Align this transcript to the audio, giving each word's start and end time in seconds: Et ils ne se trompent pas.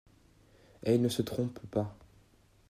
Et 0.81 0.95
ils 0.95 1.01
ne 1.03 1.09
se 1.09 1.21
trompent 1.21 1.59
pas. 1.69 1.95